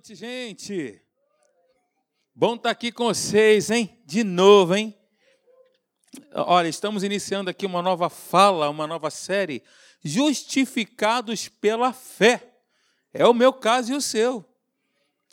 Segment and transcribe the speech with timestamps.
[0.00, 0.98] noite, gente.
[2.34, 3.98] Bom estar aqui com vocês, hein?
[4.06, 4.98] De novo, hein?
[6.32, 9.62] Olha, estamos iniciando aqui uma nova fala, uma nova série,
[10.02, 12.50] Justificados pela Fé.
[13.12, 14.42] É o meu caso e o seu.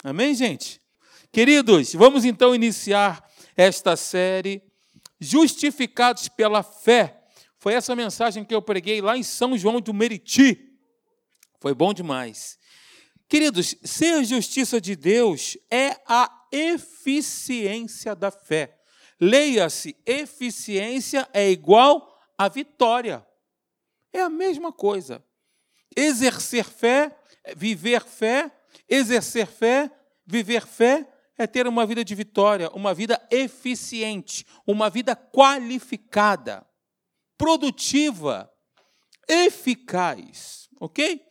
[0.03, 0.81] Amém, gente?
[1.31, 3.25] Queridos, vamos então iniciar
[3.55, 4.61] esta série,
[5.17, 7.23] Justificados pela Fé.
[7.57, 10.77] Foi essa mensagem que eu preguei lá em São João do Meriti.
[11.61, 12.59] Foi bom demais.
[13.29, 18.79] Queridos, ser justiça de Deus é a eficiência da fé.
[19.19, 23.25] Leia-se, eficiência é igual a vitória.
[24.13, 25.23] É a mesma coisa.
[25.95, 27.17] Exercer fé,
[27.55, 28.51] viver fé,
[28.87, 29.91] exercer fé,
[30.25, 31.05] viver fé
[31.37, 36.65] é ter uma vida de vitória, uma vida eficiente, uma vida qualificada,
[37.37, 38.51] produtiva,
[39.27, 41.26] eficaz, ok?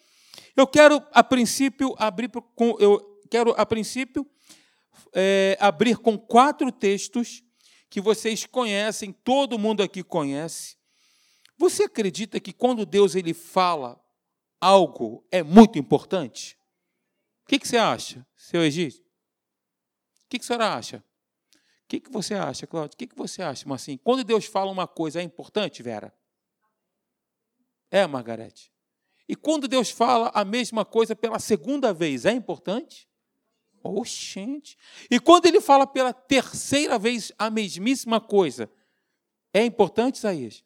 [0.56, 4.26] Eu quero, a princípio, abrir com, eu quero, a princípio,
[5.12, 7.44] é, abrir com quatro textos
[7.90, 10.76] que vocês conhecem, todo mundo aqui conhece.
[11.58, 14.02] Você acredita que quando Deus ele fala
[14.60, 16.58] algo é muito importante?
[17.44, 19.00] O que, que você acha, seu Egídio?
[20.24, 21.04] O que, que a senhora acha?
[21.84, 22.94] O que, que você acha, Cláudio?
[22.94, 23.96] O que, que você acha, assim?
[23.98, 26.12] Quando Deus fala uma coisa, é importante, Vera?
[27.90, 28.75] É, Margarete?
[29.28, 33.08] E quando Deus fala a mesma coisa pela segunda vez, é importante?
[33.82, 34.76] Oxente.
[35.10, 38.70] E quando ele fala pela terceira vez a mesmíssima coisa,
[39.52, 40.64] é importante, Isaías?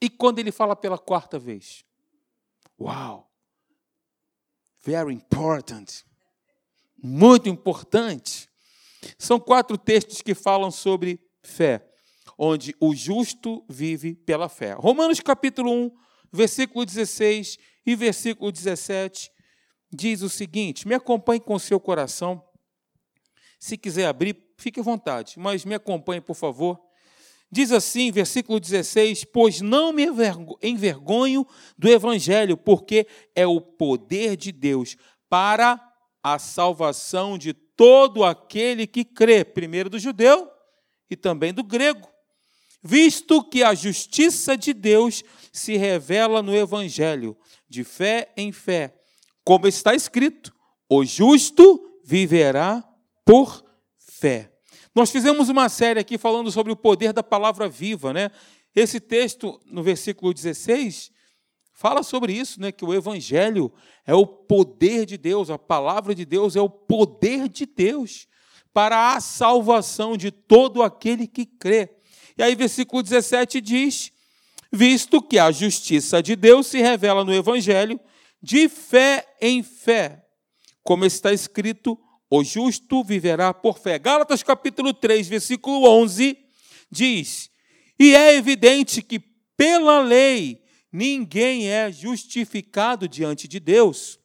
[0.00, 1.84] E quando ele fala pela quarta vez?
[2.80, 3.28] Uau!
[4.84, 6.04] Very important.
[7.02, 8.48] Muito importante.
[9.18, 11.88] São quatro textos que falam sobre fé,
[12.36, 14.72] onde o justo vive pela fé.
[14.72, 15.90] Romanos capítulo 1,
[16.32, 19.30] versículo 16 e versículo 17
[19.90, 22.42] diz o seguinte: me acompanhe com seu coração.
[23.58, 26.78] Se quiser abrir, fique à vontade, mas me acompanhe, por favor.
[27.50, 30.06] Diz assim, versículo 16: Pois não me
[30.62, 34.96] envergonho do evangelho, porque é o poder de Deus
[35.28, 35.80] para
[36.22, 40.50] a salvação de todo aquele que crê, primeiro do judeu
[41.10, 42.08] e também do grego
[42.82, 45.22] visto que a justiça de Deus
[45.52, 47.36] se revela no Evangelho,
[47.68, 48.94] de fé em fé.
[49.44, 50.54] Como está escrito:
[50.88, 52.86] o justo viverá
[53.24, 53.64] por
[53.98, 54.52] fé.
[54.94, 58.30] Nós fizemos uma série aqui falando sobre o poder da palavra viva, né?
[58.74, 61.10] Esse texto, no versículo 16,
[61.72, 62.72] fala sobre isso, né?
[62.72, 63.72] Que o Evangelho
[64.06, 68.26] é o poder de Deus, a palavra de Deus é o poder de Deus
[68.72, 71.97] para a salvação de todo aquele que crê.
[72.38, 74.12] E aí, versículo 17 diz:
[74.72, 77.98] Visto que a justiça de Deus se revela no Evangelho,
[78.40, 80.24] de fé em fé,
[80.84, 81.98] como está escrito,
[82.30, 83.98] o justo viverá por fé.
[83.98, 86.38] Gálatas capítulo 3, versículo 11
[86.88, 87.50] diz:
[87.98, 89.18] E é evidente que
[89.56, 90.62] pela lei
[90.92, 94.20] ninguém é justificado diante de Deus,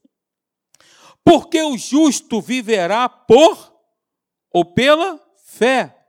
[1.24, 3.74] porque o justo viverá por
[4.52, 6.03] ou pela fé.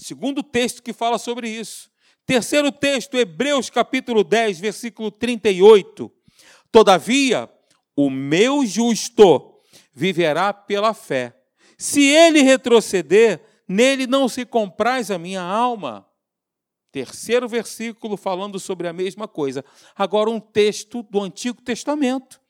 [0.00, 1.90] Segundo texto que fala sobre isso.
[2.24, 6.10] Terceiro texto, Hebreus capítulo 10, versículo 38.
[6.72, 7.50] Todavia,
[7.94, 9.60] o meu justo
[9.92, 11.36] viverá pela fé.
[11.76, 16.06] Se ele retroceder, nele não se compraz a minha alma.
[16.90, 19.62] Terceiro versículo falando sobre a mesma coisa.
[19.94, 22.40] Agora, um texto do Antigo Testamento.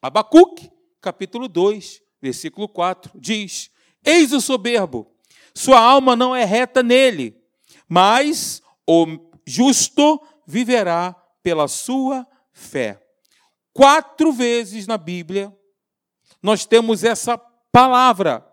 [0.00, 0.70] Abacuque,
[1.02, 3.70] capítulo 2, versículo 4, diz:
[4.02, 5.13] Eis o soberbo
[5.54, 7.36] sua alma não é reta nele,
[7.88, 9.06] mas o
[9.46, 13.00] justo viverá pela sua fé.
[13.72, 15.54] Quatro vezes na Bíblia
[16.42, 17.38] nós temos essa
[17.72, 18.46] palavra,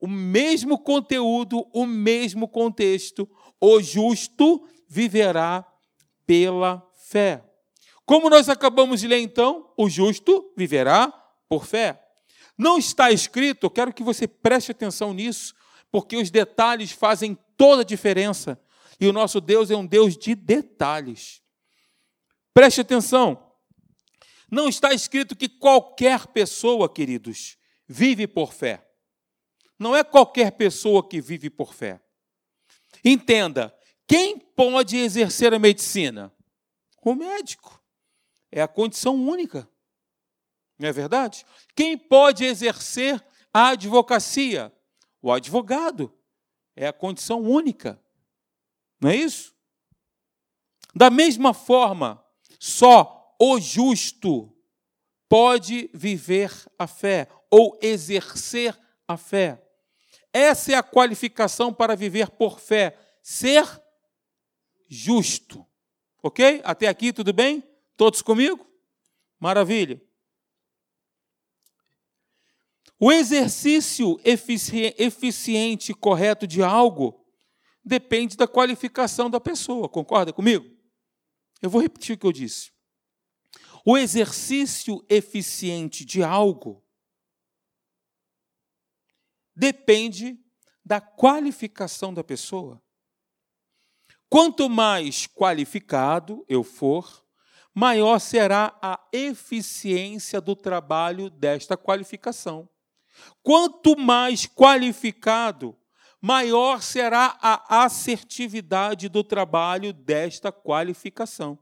[0.00, 3.28] o mesmo conteúdo, o mesmo contexto.
[3.60, 5.64] O justo viverá
[6.26, 7.42] pela fé.
[8.04, 11.08] Como nós acabamos de ler então, o justo viverá
[11.48, 12.02] por fé.
[12.58, 15.54] Não está escrito, eu quero que você preste atenção nisso,
[15.96, 18.60] porque os detalhes fazem toda a diferença.
[19.00, 21.40] E o nosso Deus é um Deus de detalhes.
[22.52, 23.50] Preste atenção.
[24.50, 27.56] Não está escrito que qualquer pessoa, queridos,
[27.88, 28.86] vive por fé.
[29.78, 31.98] Não é qualquer pessoa que vive por fé.
[33.02, 33.74] Entenda,
[34.06, 36.30] quem pode exercer a medicina?
[37.02, 37.82] O médico.
[38.52, 39.66] É a condição única.
[40.78, 41.46] Não é verdade?
[41.74, 44.75] Quem pode exercer a advocacia?
[45.26, 46.16] O advogado
[46.76, 48.00] é a condição única.
[49.00, 49.52] Não é isso?
[50.94, 52.24] Da mesma forma,
[52.60, 54.56] só o justo
[55.28, 58.78] pode viver a fé ou exercer
[59.08, 59.60] a fé.
[60.32, 63.66] Essa é a qualificação para viver por fé, ser
[64.86, 65.66] justo.
[66.22, 66.60] Ok?
[66.62, 67.64] Até aqui tudo bem?
[67.96, 68.64] Todos comigo?
[69.40, 70.00] Maravilha.
[72.98, 77.26] O exercício eficiente e correto de algo
[77.84, 80.64] depende da qualificação da pessoa, concorda comigo?
[81.60, 82.72] Eu vou repetir o que eu disse.
[83.84, 86.82] O exercício eficiente de algo
[89.54, 90.38] depende
[90.84, 92.82] da qualificação da pessoa.
[94.28, 97.24] Quanto mais qualificado eu for,
[97.74, 102.68] maior será a eficiência do trabalho desta qualificação.
[103.42, 105.76] Quanto mais qualificado,
[106.20, 111.58] maior será a assertividade do trabalho desta qualificação.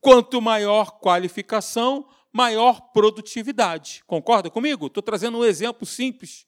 [0.00, 4.02] Quanto maior qualificação, maior produtividade.
[4.06, 4.86] Concorda comigo?
[4.86, 6.46] Estou trazendo um exemplo simples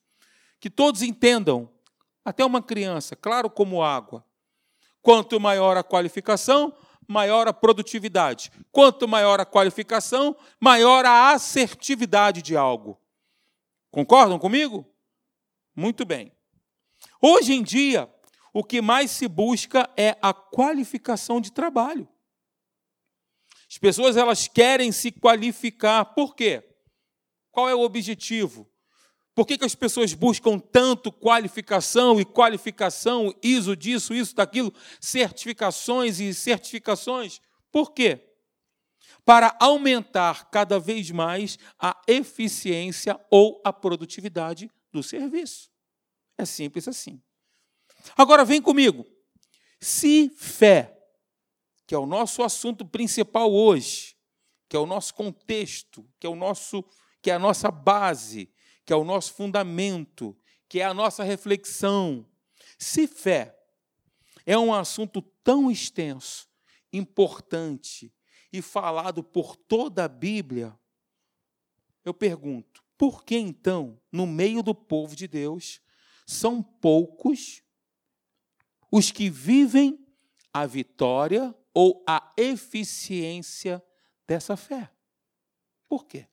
[0.59, 1.71] que todos entendam,
[2.25, 4.25] até uma criança, claro como água.
[5.01, 6.75] Quanto maior a qualificação,
[7.07, 8.51] maior a produtividade.
[8.73, 12.99] Quanto maior a qualificação, maior a assertividade de algo.
[13.97, 14.87] Concordam comigo?
[15.75, 16.31] Muito bem.
[17.19, 18.07] Hoje em dia,
[18.53, 22.07] o que mais se busca é a qualificação de trabalho.
[23.67, 26.05] As pessoas elas querem se qualificar.
[26.05, 26.63] Por quê?
[27.51, 28.71] Qual é o objetivo?
[29.35, 36.21] Por que, que as pessoas buscam tanto qualificação e qualificação, ISO disso, isso, daquilo, certificações
[36.21, 37.41] e certificações?
[37.73, 38.26] Por quê?
[39.27, 45.69] Para aumentar cada vez mais a eficiência ou a produtividade do serviço.
[46.39, 47.21] É simples assim.
[48.17, 49.05] Agora vem comigo.
[49.81, 50.97] Se fé,
[51.87, 54.17] que é o nosso assunto principal hoje,
[54.69, 56.85] que é o nosso contexto, que é o nosso,
[57.21, 58.49] que é a nossa base,
[58.85, 60.39] que é o nosso fundamento,
[60.69, 62.25] que é a nossa reflexão.
[62.79, 63.59] Se fé
[64.45, 66.49] é um assunto tão extenso,
[66.93, 68.13] importante
[68.57, 70.79] e falado por toda a Bíblia,
[72.05, 75.81] eu pergunto, por que então, no meio do povo de Deus,
[76.27, 77.63] são poucos
[78.91, 80.07] os que vivem
[80.53, 83.85] a vitória ou a eficiência
[84.27, 84.91] dessa fé?
[85.89, 86.27] Por quê?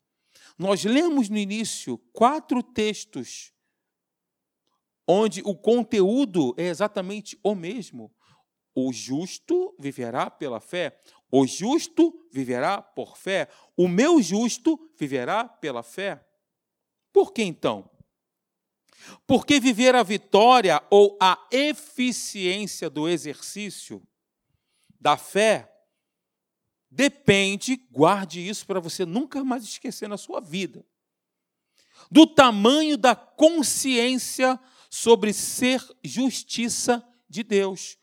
[0.58, 3.54] Nós lemos no início quatro textos
[5.06, 8.14] onde o conteúdo é exatamente o mesmo.
[8.76, 11.00] O justo viverá pela fé.
[11.36, 13.50] O justo viverá por fé.
[13.76, 16.24] O meu justo viverá pela fé.
[17.12, 17.90] Por que então?
[19.26, 24.00] Porque viver a vitória ou a eficiência do exercício
[25.02, 25.74] da fé
[26.88, 30.86] depende, guarde isso para você nunca mais esquecer na sua vida,
[32.12, 37.98] do tamanho da consciência sobre ser justiça de Deus.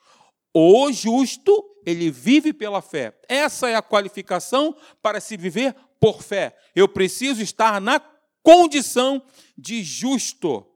[0.53, 3.19] O justo, ele vive pela fé.
[3.29, 6.56] Essa é a qualificação para se viver por fé.
[6.75, 8.00] Eu preciso estar na
[8.43, 9.23] condição
[9.56, 10.67] de justo.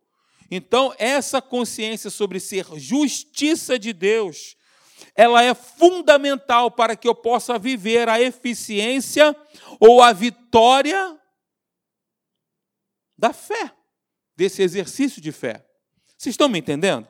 [0.51, 4.57] Então, essa consciência sobre ser justiça de Deus
[5.15, 9.35] ela é fundamental para que eu possa viver a eficiência
[9.79, 11.21] ou a vitória
[13.17, 13.73] da fé,
[14.37, 15.65] desse exercício de fé.
[16.19, 17.09] Vocês estão me entendendo?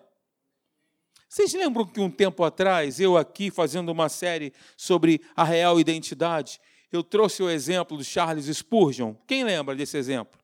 [1.35, 6.61] Vocês lembram que um tempo atrás, eu aqui fazendo uma série sobre a real identidade,
[6.93, 9.15] eu trouxe o exemplo do Charles Spurgeon?
[9.27, 10.39] Quem lembra desse exemplo?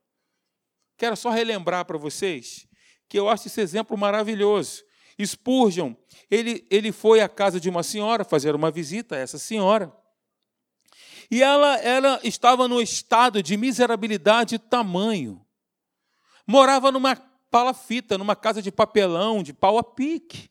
[0.97, 2.67] Quero só relembrar para vocês
[3.09, 4.83] que eu acho esse exemplo maravilhoso.
[5.25, 5.95] Spurgeon,
[6.29, 9.97] ele, ele foi à casa de uma senhora fazer uma visita a essa senhora.
[11.31, 15.41] E ela, ela estava no estado de miserabilidade tamanho.
[16.45, 17.15] Morava numa
[17.49, 20.50] palafita, numa casa de papelão, de pau a pique.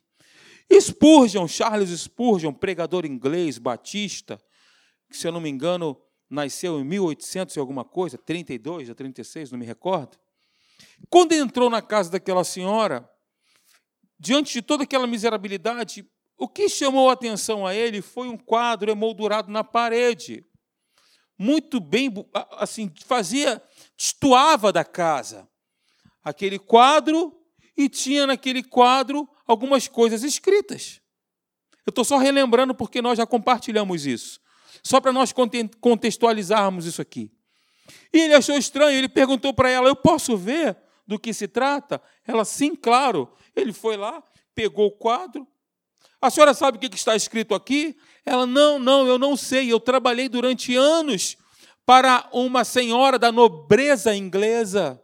[0.71, 4.39] Spurgeon, Charles Spurgeon, pregador inglês, batista,
[5.09, 5.99] que, se eu não me engano,
[6.29, 10.17] nasceu em 1800 e alguma coisa, 32 ou 36, não me recordo.
[11.09, 13.09] Quando entrou na casa daquela senhora,
[14.19, 16.07] diante de toda aquela miserabilidade,
[16.37, 20.45] o que chamou a atenção a ele foi um quadro emoldurado na parede.
[21.37, 22.13] Muito bem,
[22.51, 23.61] assim, fazia,
[23.97, 25.49] destoava da casa.
[26.23, 27.35] Aquele quadro,
[27.75, 31.01] e tinha naquele quadro algumas coisas escritas.
[31.83, 34.39] Eu estou só relembrando porque nós já compartilhamos isso.
[34.83, 35.33] Só para nós
[35.81, 37.31] contextualizarmos isso aqui.
[38.13, 40.77] E ele achou estranho, ele perguntou para ela: Eu posso ver
[41.07, 41.99] do que se trata?
[42.27, 43.33] Ela, sim, claro.
[43.55, 45.47] Ele foi lá, pegou o quadro.
[46.21, 47.97] A senhora sabe o que está escrito aqui?
[48.23, 49.71] Ela, não, não, eu não sei.
[49.71, 51.37] Eu trabalhei durante anos
[51.85, 55.01] para uma senhora da nobreza inglesa.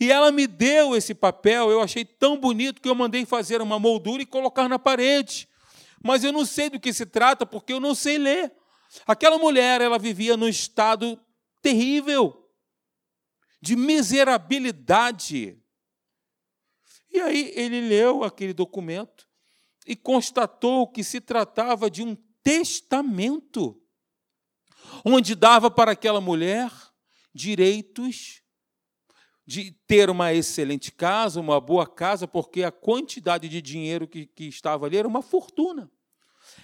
[0.00, 3.78] E ela me deu esse papel, eu achei tão bonito que eu mandei fazer uma
[3.78, 5.46] moldura e colocar na parede.
[6.02, 8.50] Mas eu não sei do que se trata porque eu não sei ler.
[9.06, 11.20] Aquela mulher, ela vivia num estado
[11.60, 12.50] terrível
[13.60, 15.62] de miserabilidade.
[17.12, 19.28] E aí ele leu aquele documento
[19.86, 23.78] e constatou que se tratava de um testamento,
[25.04, 26.72] onde dava para aquela mulher
[27.34, 28.40] direitos
[29.46, 34.44] de ter uma excelente casa, uma boa casa, porque a quantidade de dinheiro que, que
[34.44, 35.90] estava ali era uma fortuna.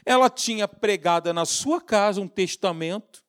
[0.05, 3.25] Ela tinha pregada na sua casa um testamento,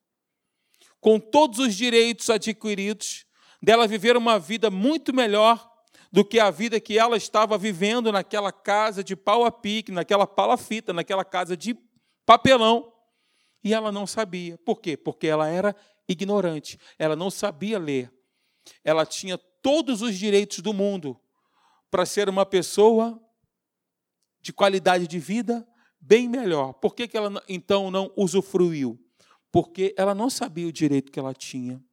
[1.00, 3.26] com todos os direitos adquiridos,
[3.62, 5.72] dela viver uma vida muito melhor
[6.12, 10.26] do que a vida que ela estava vivendo naquela casa de pau a pique, naquela
[10.26, 11.78] palafita, naquela casa de
[12.26, 12.94] papelão.
[13.64, 14.58] E ela não sabia.
[14.60, 14.96] Por quê?
[14.96, 15.76] Porque ela era
[16.08, 16.80] ignorante.
[16.98, 18.12] Ela não sabia ler.
[18.84, 21.20] Ela tinha todos os direitos do mundo
[21.90, 23.22] para ser uma pessoa
[24.42, 25.68] de qualidade de vida
[26.00, 26.74] bem melhor.
[26.74, 29.00] Por que, que ela então não usufruiu?
[29.52, 31.84] Porque ela não sabia o direito que ela tinha.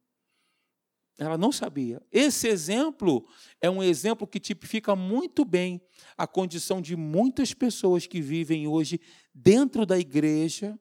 [1.17, 2.01] Ela não sabia.
[2.11, 3.25] Esse exemplo
[3.61, 5.81] é um exemplo que tipifica muito bem
[6.17, 8.99] a condição de muitas pessoas que vivem hoje
[9.33, 10.77] dentro da igreja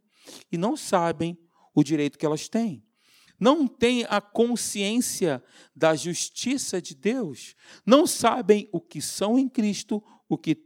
[0.50, 1.38] e não sabem
[1.74, 2.84] o direito que elas têm.
[3.38, 5.42] Não têm a consciência
[5.74, 7.54] da justiça de Deus.
[7.84, 10.56] Não sabem o que são em Cristo, o que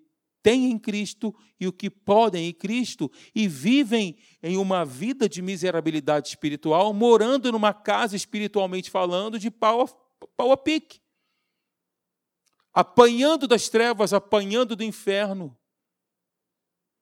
[0.42, 5.42] têm em Cristo e o que podem em Cristo e vivem em uma vida de
[5.42, 11.00] miserabilidade espiritual, morando numa casa espiritualmente falando de pau a, pau a pique.
[12.72, 15.56] Apanhando das trevas, apanhando do inferno.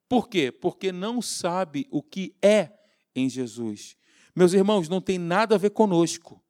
[0.08, 0.50] Por quê?
[0.50, 2.72] Porque não sabe o que é
[3.14, 3.96] em Jesus.
[4.36, 6.44] Meus irmãos, não tem nada a ver conosco.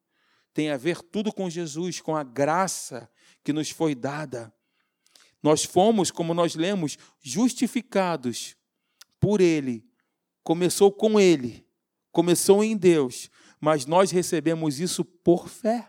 [0.53, 3.09] Tem a ver tudo com Jesus, com a graça
[3.45, 4.53] que nos foi dada.
[5.41, 8.57] Nós fomos, como nós lemos, justificados
[9.21, 9.87] por Ele.
[10.43, 11.65] Começou com Ele,
[12.11, 13.29] começou em Deus,
[13.59, 15.87] mas nós recebemos isso por fé.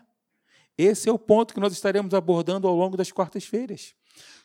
[0.77, 3.93] Esse é o ponto que nós estaremos abordando ao longo das quartas-feiras.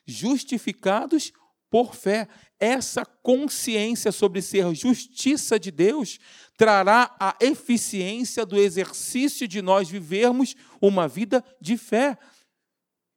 [0.04, 1.32] Justificados
[1.74, 2.28] por fé.
[2.60, 6.20] Essa consciência sobre ser justiça de Deus
[6.56, 12.16] trará a eficiência do exercício de nós vivermos uma vida de fé.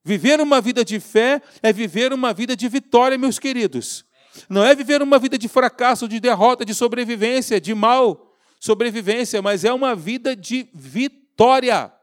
[0.03, 4.03] Viver uma vida de fé é viver uma vida de vitória, meus queridos.
[4.49, 9.65] Não é viver uma vida de fracasso, de derrota, de sobrevivência, de mal sobrevivência, mas
[9.65, 11.93] é uma vida de vitória.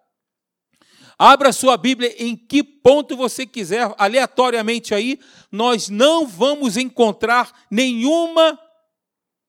[1.18, 5.18] Abra sua Bíblia em que ponto você quiser, aleatoriamente aí,
[5.50, 8.58] nós não vamos encontrar nenhuma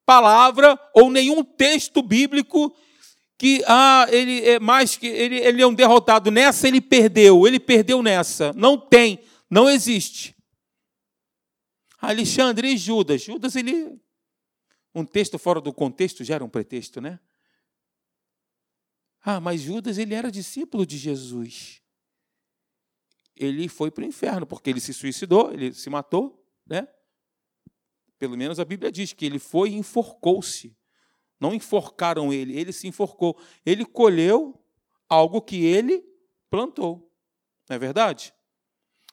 [0.06, 2.76] palavra ou nenhum texto bíblico
[3.38, 7.60] que ah, ele é mais que ele, ele é um derrotado nessa, ele perdeu, ele
[7.60, 8.54] perdeu nessa.
[8.54, 9.20] Não tem,
[9.50, 10.36] não existe.
[12.00, 13.22] Alexandre e Judas.
[13.22, 14.00] Judas, ele.
[14.94, 17.20] Um texto fora do contexto gera um pretexto, né?
[19.28, 21.82] Ah, mas Judas, ele era discípulo de Jesus.
[23.36, 26.88] Ele foi para o inferno, porque ele se suicidou, ele se matou, né?
[28.20, 30.78] Pelo menos a Bíblia diz que ele foi e enforcou-se.
[31.40, 33.36] Não enforcaram ele, ele se enforcou.
[33.66, 34.64] Ele colheu
[35.10, 36.06] algo que ele
[36.48, 37.12] plantou.
[37.68, 38.32] Não é verdade?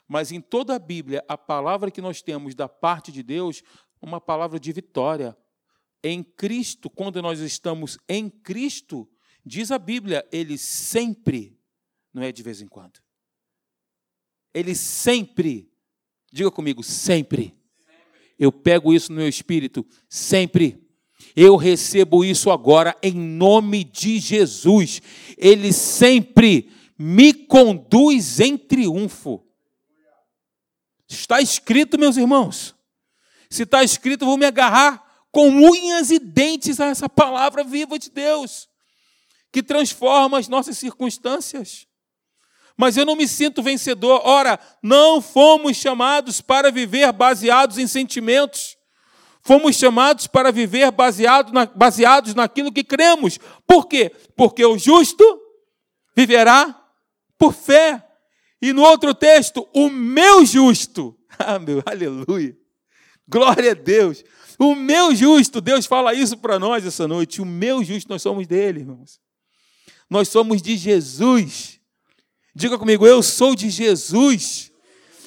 [0.07, 3.63] Mas em toda a Bíblia, a palavra que nós temos da parte de Deus,
[3.99, 5.35] uma palavra de vitória.
[6.05, 9.09] Em Cristo, quando nós estamos em Cristo,
[9.45, 11.59] diz a Bíblia, ele sempre,
[12.13, 13.01] não é de vez em quando.
[14.55, 15.71] Ele sempre,
[16.33, 17.55] diga comigo, sempre.
[18.39, 20.83] Eu pego isso no meu espírito, sempre
[21.35, 25.01] eu recebo isso agora em nome de Jesus.
[25.39, 29.45] Ele sempre me conduz em triunfo.
[31.09, 32.75] Está escrito, meus irmãos.
[33.51, 38.11] Se está escrito, vou me agarrar com unhas e dentes a essa palavra viva de
[38.11, 38.69] Deus,
[39.53, 41.87] que transforma as nossas circunstâncias.
[42.77, 44.23] Mas eu não me sinto vencedor.
[44.25, 48.79] Ora, não fomos chamados para viver baseados em sentimentos.
[49.43, 53.39] Fomos chamados para viver baseado na, baseados naquilo que cremos.
[53.67, 54.11] Por quê?
[54.37, 55.25] Porque o justo
[56.17, 56.81] viverá
[57.37, 58.03] por fé.
[58.61, 61.17] E no outro texto, o meu justo.
[61.39, 62.55] Ah, meu, aleluia.
[63.27, 64.23] Glória a Deus.
[64.59, 67.41] O meu justo, Deus fala isso para nós essa noite.
[67.41, 69.22] O meu justo, nós somos dele, irmãos.
[70.13, 71.81] Nós somos de Jesus.
[72.55, 74.71] Diga comigo, eu sou de Jesus.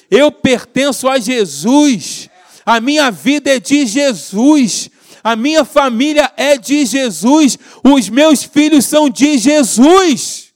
[0.08, 2.30] Eu pertenço a Jesus.
[2.64, 4.88] A minha vida é de Jesus.
[5.24, 7.58] A minha família é de Jesus.
[7.82, 10.54] Os meus filhos são de Jesus.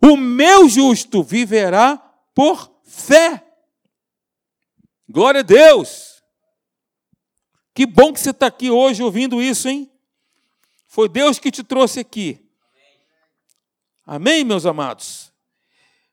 [0.00, 1.96] O meu justo viverá
[2.32, 3.44] por fé.
[5.08, 6.22] Glória a Deus.
[7.74, 9.90] Que bom que você está aqui hoje ouvindo isso, hein?
[10.86, 12.47] Foi Deus que te trouxe aqui.
[14.10, 15.30] Amém, meus amados?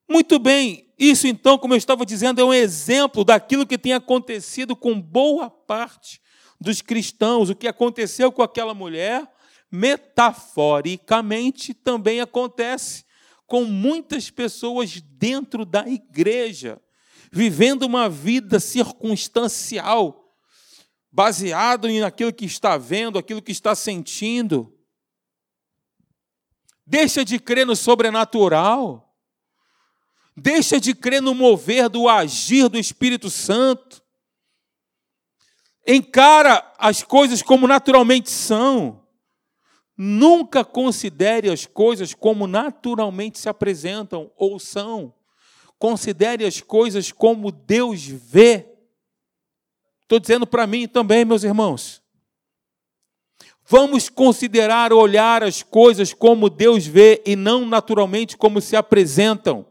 [0.06, 4.76] Muito bem, isso então, como eu estava dizendo, é um exemplo daquilo que tem acontecido
[4.76, 6.20] com boa parte
[6.60, 7.50] dos cristãos.
[7.50, 9.26] O que aconteceu com aquela mulher,
[9.72, 13.06] metaforicamente, também acontece
[13.48, 16.78] com muitas pessoas dentro da igreja,
[17.32, 20.36] vivendo uma vida circunstancial,
[21.10, 24.75] baseado naquilo que está vendo, aquilo que está sentindo
[26.86, 29.16] deixa de crer no sobrenatural,
[30.36, 34.04] deixa de crer no mover do agir do Espírito Santo,
[35.88, 39.04] encara as coisas como naturalmente são.
[39.98, 45.14] Nunca considere as coisas como naturalmente se apresentam ou são.
[45.80, 48.68] Considere as coisas como Deus vê.
[50.02, 52.05] Estou dizendo para mim também, meus irmãos.
[53.68, 59.66] Vamos considerar olhar as coisas como Deus vê e não naturalmente como se apresentam.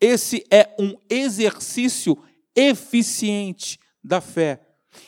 [0.00, 2.16] Esse é um exercício
[2.54, 4.60] eficiente da fé.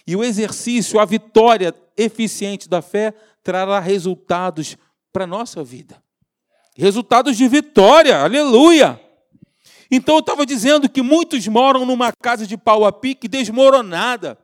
[0.05, 4.77] E o exercício, a vitória eficiente da fé, trará resultados
[5.13, 6.03] para a nossa vida.
[6.77, 9.01] Resultados de vitória, aleluia!
[9.91, 14.37] Então eu estava dizendo que muitos moram numa casa de pau a pique desmoronada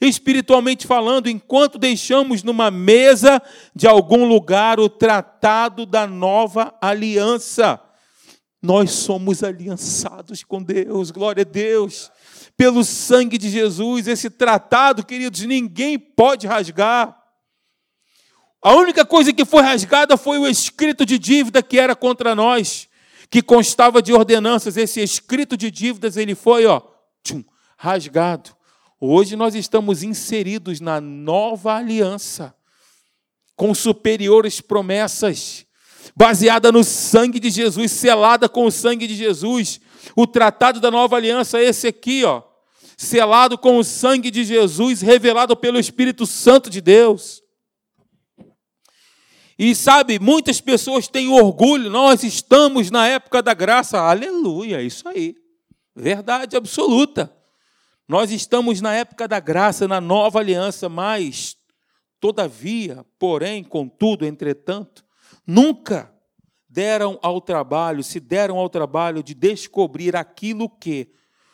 [0.00, 3.42] espiritualmente falando, enquanto deixamos numa mesa
[3.74, 7.80] de algum lugar o tratado da nova aliança.
[8.62, 12.10] Nós somos aliançados com Deus, glória a Deus.
[12.56, 17.16] Pelo sangue de Jesus, esse tratado, queridos, ninguém pode rasgar.
[18.60, 22.88] A única coisa que foi rasgada foi o escrito de dívida que era contra nós,
[23.30, 24.76] que constava de ordenanças.
[24.76, 26.82] Esse escrito de dívidas, ele foi, ó,
[27.22, 27.44] tchum,
[27.76, 28.57] rasgado.
[29.00, 32.52] Hoje nós estamos inseridos na nova aliança,
[33.54, 35.64] com superiores promessas,
[36.16, 39.80] baseada no sangue de Jesus, selada com o sangue de Jesus.
[40.16, 42.42] O tratado da nova aliança é esse aqui, ó,
[42.96, 47.40] selado com o sangue de Jesus, revelado pelo Espírito Santo de Deus.
[49.56, 55.36] E sabe, muitas pessoas têm orgulho, nós estamos na época da graça, aleluia, isso aí,
[55.94, 57.37] verdade absoluta.
[58.08, 61.58] Nós estamos na época da graça, na nova aliança, mas,
[62.18, 65.04] todavia, porém, contudo, entretanto,
[65.46, 66.10] nunca
[66.66, 71.12] deram ao trabalho, se deram ao trabalho de descobrir aquilo que,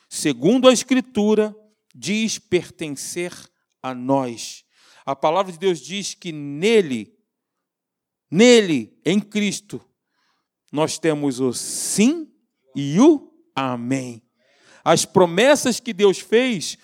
[0.09, 1.55] segundo a Escritura,
[1.93, 3.33] diz pertencer
[3.83, 4.65] a nós.
[5.05, 7.19] A palavra de Deus diz que nele,
[8.31, 9.85] nele, em Cristo,
[10.73, 12.33] nós temos o sim
[12.77, 14.24] e o amém.
[14.85, 16.77] As promessas que Deus fez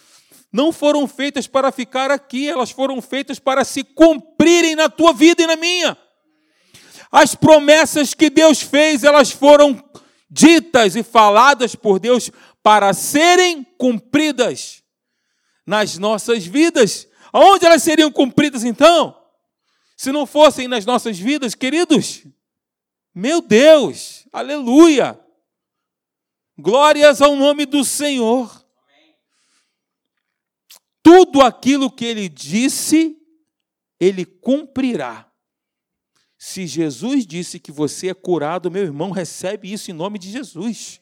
[0.52, 5.42] não foram feitas para ficar aqui, elas foram feitas para se cumprirem na tua vida
[5.42, 5.96] e na minha.
[7.12, 9.82] As promessas que Deus fez, elas foram
[10.30, 12.30] ditas e faladas por Deus
[12.62, 14.82] para serem cumpridas
[15.66, 17.06] nas nossas vidas.
[17.32, 19.16] Aonde elas seriam cumpridas então?
[19.96, 22.24] Se não fossem nas nossas vidas, queridos?
[23.14, 25.18] Meu Deus, aleluia!
[26.60, 28.64] Glórias ao nome do Senhor.
[31.02, 33.16] Tudo aquilo que ele disse,
[33.98, 35.30] ele cumprirá.
[36.38, 41.00] Se Jesus disse que você é curado, meu irmão, recebe isso em nome de Jesus.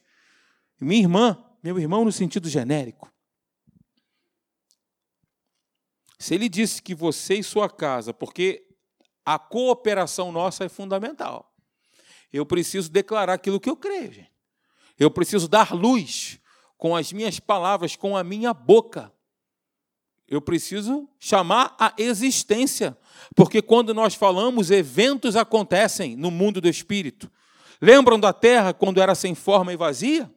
[0.80, 3.12] Minha irmã, meu irmão, no sentido genérico.
[6.18, 8.66] Se ele disse que você e sua casa, porque
[9.24, 11.54] a cooperação nossa é fundamental,
[12.32, 14.37] eu preciso declarar aquilo que eu creio, gente.
[14.98, 16.40] Eu preciso dar luz
[16.76, 19.12] com as minhas palavras, com a minha boca.
[20.26, 22.96] Eu preciso chamar a existência,
[23.34, 27.30] porque quando nós falamos, eventos acontecem no mundo do espírito.
[27.80, 30.30] Lembram da terra quando era sem forma e vazia?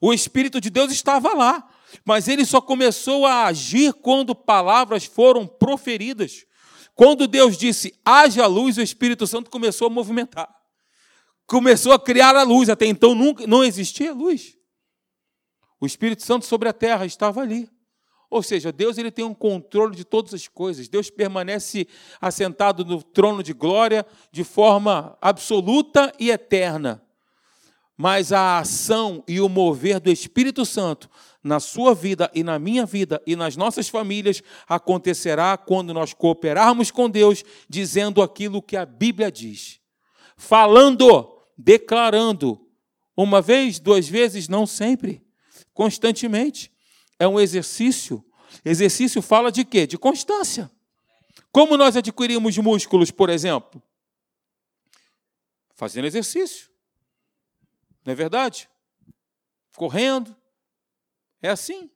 [0.00, 1.68] O Espírito de Deus estava lá,
[2.04, 6.46] mas ele só começou a agir quando palavras foram proferidas.
[6.94, 10.57] Quando Deus disse, haja luz, o Espírito Santo começou a movimentar
[11.48, 12.68] começou a criar a luz.
[12.68, 14.56] Até então nunca, não existia luz.
[15.80, 17.68] O Espírito Santo sobre a terra estava ali.
[18.30, 20.88] Ou seja, Deus ele tem um controle de todas as coisas.
[20.88, 21.88] Deus permanece
[22.20, 27.02] assentado no trono de glória de forma absoluta e eterna.
[27.96, 31.08] Mas a ação e o mover do Espírito Santo
[31.42, 36.90] na sua vida e na minha vida e nas nossas famílias acontecerá quando nós cooperarmos
[36.90, 39.80] com Deus, dizendo aquilo que a Bíblia diz.
[40.36, 42.64] Falando, declarando,
[43.16, 45.26] uma vez, duas vezes, não sempre,
[45.74, 46.72] constantemente.
[47.18, 48.24] É um exercício.
[48.64, 49.84] Exercício fala de quê?
[49.86, 50.70] De constância.
[51.50, 53.82] Como nós adquirimos músculos, por exemplo?
[55.74, 56.68] Fazendo exercício.
[58.04, 58.70] Não é verdade?
[59.76, 60.36] Correndo.
[61.42, 61.90] É assim.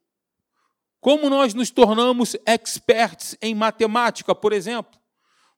[0.99, 4.99] Como nós nos tornamos experts em matemática, por exemplo?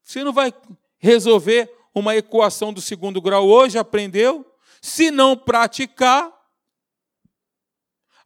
[0.04, 0.54] Você não vai
[0.98, 4.45] resolver uma equação do segundo grau hoje, aprendeu?
[4.81, 6.31] Se não praticar.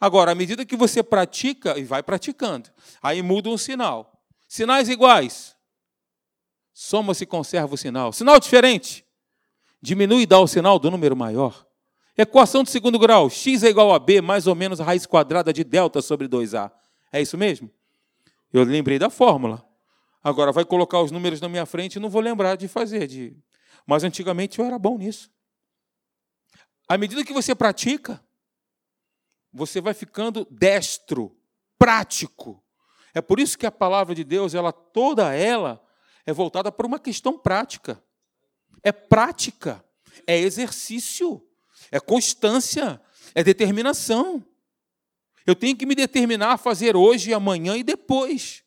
[0.02, 2.70] Agora, à medida que você pratica e vai praticando,
[3.02, 4.20] aí muda um sinal.
[4.48, 5.56] Sinais iguais.
[6.74, 8.12] Soma-se e conserva o sinal.
[8.12, 9.06] Sinal diferente.
[9.82, 11.66] Diminui e dá o sinal do número maior.
[12.18, 15.54] Equação de segundo grau, x é igual a b, mais ou menos a raiz quadrada
[15.54, 16.72] de delta sobre 2a.
[17.14, 17.70] É isso mesmo?
[18.52, 19.66] Eu lembrei da fórmula.
[20.22, 23.08] Agora vai colocar os números na minha frente e não vou lembrar de fazer.
[23.08, 23.38] De...
[23.86, 25.32] Mas antigamente eu era bom nisso.
[26.88, 28.24] À medida que você pratica,
[29.52, 31.38] você vai ficando destro,
[31.78, 32.64] prático.
[33.14, 35.84] É por isso que a palavra de Deus, ela toda ela
[36.26, 38.04] é voltada para uma questão prática.
[38.84, 39.84] É prática,
[40.26, 41.46] é exercício
[41.92, 43.02] é constância,
[43.34, 44.46] é determinação.
[45.46, 48.64] Eu tenho que me determinar a fazer hoje, amanhã e depois.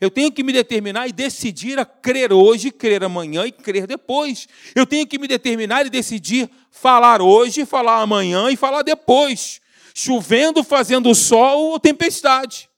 [0.00, 4.46] Eu tenho que me determinar e decidir a crer hoje, crer amanhã e crer depois.
[4.74, 9.60] Eu tenho que me determinar e decidir falar hoje, falar amanhã e falar depois.
[9.94, 12.68] Chovendo, fazendo sol ou tempestade.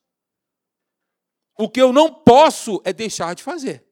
[1.59, 3.85] O que eu não posso é deixar de fazer,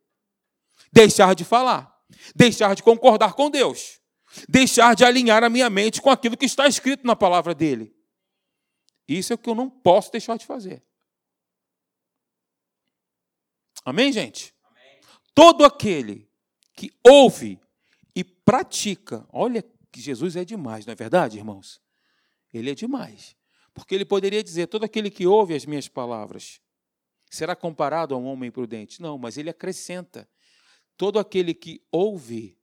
[0.92, 1.92] deixar de falar,
[2.34, 3.96] deixar de concordar com Deus
[4.48, 7.94] deixar de alinhar a minha mente com aquilo que está escrito na palavra dele.
[9.08, 10.82] Isso é o que eu não posso deixar de fazer.
[13.87, 14.53] Amém, gente?
[14.64, 15.01] Amém.
[15.33, 16.29] Todo aquele
[16.75, 17.61] que ouve
[18.16, 21.81] e pratica, olha que Jesus é demais, não é verdade, irmãos?
[22.53, 23.37] Ele é demais.
[23.72, 26.61] Porque ele poderia dizer: todo aquele que ouve as minhas palavras
[27.31, 29.01] será comparado a um homem prudente.
[29.01, 30.29] Não, mas ele acrescenta:
[30.96, 32.59] todo aquele que ouve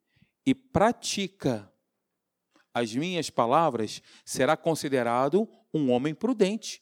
[0.46, 1.72] e pratica
[2.74, 6.82] as minhas palavras, será considerado um homem prudente,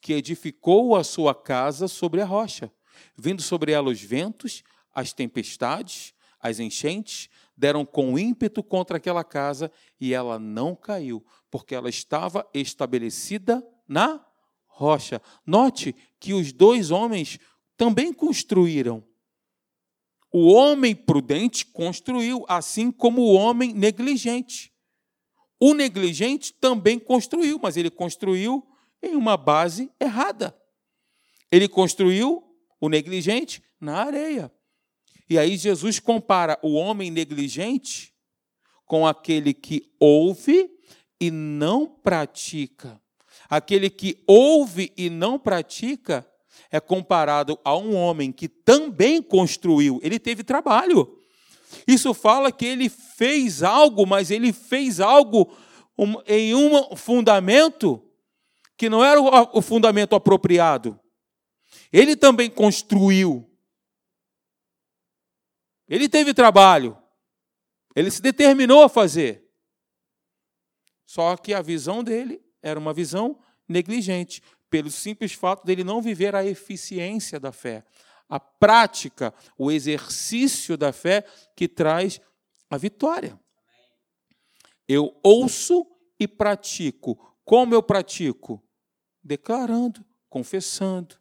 [0.00, 2.72] que edificou a sua casa sobre a rocha,
[3.16, 4.62] vindo sobre ela os ventos,
[4.94, 11.74] as tempestades, as enchentes, deram com ímpeto contra aquela casa e ela não caiu, porque
[11.74, 14.24] ela estava estabelecida na
[14.66, 15.20] rocha.
[15.44, 17.38] Note que os dois homens
[17.76, 19.04] também construíram.
[20.30, 24.72] O homem prudente construiu, assim como o homem negligente.
[25.58, 28.64] O negligente também construiu, mas ele construiu
[29.02, 30.56] em uma base errada.
[31.50, 32.44] Ele construiu
[32.80, 34.52] o negligente na areia.
[35.28, 38.14] E aí Jesus compara o homem negligente
[38.86, 40.70] com aquele que ouve
[41.20, 43.00] e não pratica.
[43.48, 46.26] Aquele que ouve e não pratica
[46.70, 51.18] é comparado a um homem que também construiu, ele teve trabalho.
[51.86, 55.50] Isso fala que ele fez algo, mas ele fez algo
[56.26, 58.02] em um fundamento
[58.76, 60.98] que não era o fundamento apropriado.
[61.92, 63.48] Ele também construiu.
[65.88, 66.96] Ele teve trabalho.
[67.96, 69.48] Ele se determinou a fazer.
[71.06, 76.34] Só que a visão dele era uma visão negligente pelo simples fato dele não viver
[76.34, 77.84] a eficiência da fé,
[78.28, 81.24] a prática, o exercício da fé
[81.56, 82.20] que traz
[82.68, 83.38] a vitória.
[84.86, 85.86] Eu ouço
[86.20, 87.36] e pratico.
[87.44, 88.62] Como eu pratico?
[89.22, 91.18] Declarando, confessando,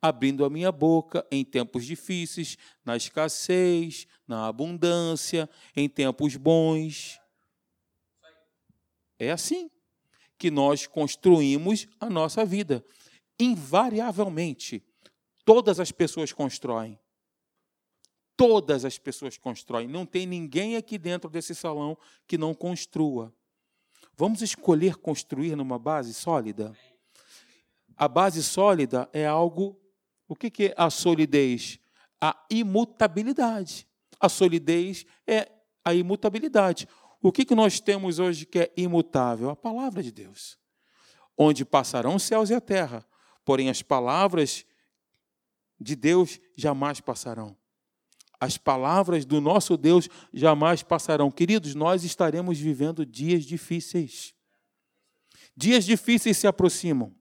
[0.00, 7.20] abrindo a minha boca em tempos difíceis, na escassez, na abundância, em tempos bons.
[9.18, 9.70] É assim
[10.38, 12.84] que nós construímos a nossa vida.
[13.38, 14.82] Invariavelmente,
[15.44, 16.98] todas as pessoas constroem.
[18.36, 19.88] Todas as pessoas constroem.
[19.88, 23.32] Não tem ninguém aqui dentro desse salão que não construa.
[24.14, 26.76] Vamos escolher construir numa base sólida?
[27.96, 29.78] A base sólida é algo.
[30.28, 31.78] O que é a solidez?
[32.20, 33.86] A imutabilidade.
[34.18, 35.50] A solidez é
[35.84, 36.88] a imutabilidade.
[37.22, 39.50] O que, nós temos hoje que é imutável?
[39.50, 40.58] A palavra de Deus.
[41.36, 43.04] Onde passarão os céus e a terra,
[43.44, 44.64] porém as palavras
[45.80, 47.56] de Deus jamais passarão.
[48.38, 51.30] As palavras do nosso Deus jamais passarão.
[51.30, 54.34] Queridos, nós estaremos vivendo dias difíceis.
[55.56, 57.14] Dias difíceis se aproximam.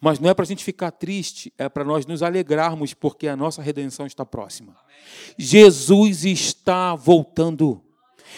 [0.00, 3.36] Mas não é para a gente ficar triste, é para nós nos alegrarmos, porque a
[3.36, 4.76] nossa redenção está próxima.
[5.38, 7.82] Jesus está voltando.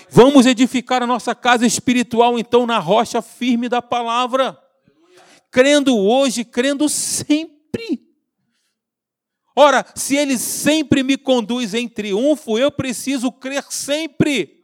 [0.09, 4.59] Vamos edificar a nossa casa espiritual, então, na rocha firme da palavra,
[5.51, 8.07] crendo hoje, crendo sempre.
[9.55, 14.63] Ora, se ele sempre me conduz em triunfo, eu preciso crer sempre.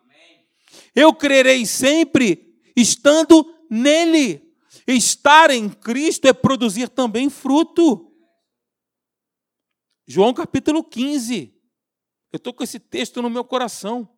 [0.95, 4.48] Eu crerei sempre estando nele.
[4.93, 8.11] Estar em Cristo é produzir também fruto.
[10.07, 11.55] João capítulo 15.
[12.33, 14.09] Eu estou com esse texto no meu coração.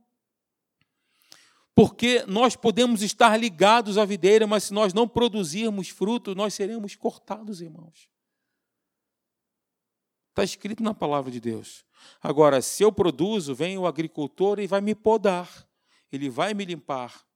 [1.74, 6.94] Porque nós podemos estar ligados à videira, mas se nós não produzirmos fruto, nós seremos
[6.94, 8.08] cortados, irmãos.
[10.28, 11.84] Está escrito na palavra de Deus.
[12.20, 15.68] Agora, se eu produzo, vem o agricultor e vai me podar,
[16.12, 17.26] ele vai me limpar.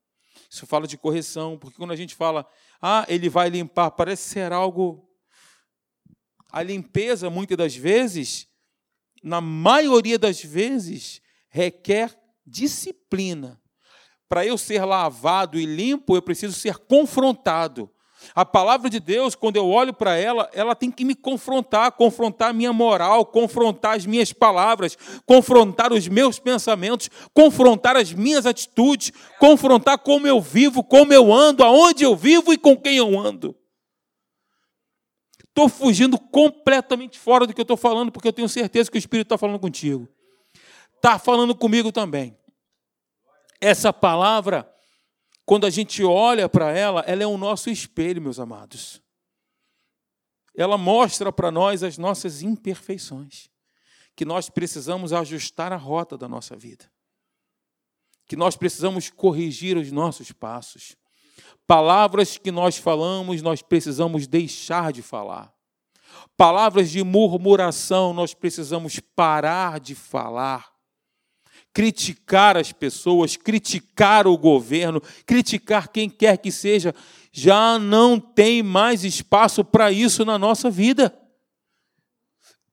[0.49, 2.47] Isso fala de correção, porque quando a gente fala,
[2.81, 5.09] ah, ele vai limpar, parece ser algo.
[6.51, 8.47] A limpeza, muitas das vezes,
[9.21, 13.61] na maioria das vezes, requer disciplina.
[14.27, 17.91] Para eu ser lavado e limpo, eu preciso ser confrontado.
[18.33, 22.49] A palavra de Deus, quando eu olho para ela, ela tem que me confrontar, confrontar
[22.49, 29.11] a minha moral, confrontar as minhas palavras, confrontar os meus pensamentos, confrontar as minhas atitudes,
[29.39, 33.55] confrontar como eu vivo, como eu ando, aonde eu vivo e com quem eu ando.
[35.47, 38.99] Estou fugindo completamente fora do que eu estou falando, porque eu tenho certeza que o
[38.99, 40.07] Espírito está falando contigo.
[40.97, 42.37] Está falando comigo também.
[43.61, 44.69] Essa palavra
[45.45, 49.01] quando a gente olha para ela, ela é o nosso espelho, meus amados.
[50.55, 53.49] Ela mostra para nós as nossas imperfeições,
[54.15, 56.89] que nós precisamos ajustar a rota da nossa vida,
[58.27, 60.95] que nós precisamos corrigir os nossos passos.
[61.67, 65.53] Palavras que nós falamos, nós precisamos deixar de falar.
[66.37, 70.74] Palavras de murmuração, nós precisamos parar de falar
[71.75, 76.95] criticar as pessoas, criticar o governo, criticar quem quer que seja,
[77.33, 81.13] já não tem mais espaço para isso na nossa vida.